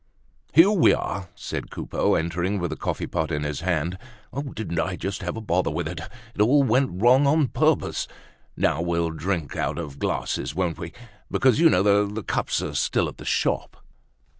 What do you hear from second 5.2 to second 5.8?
have a bother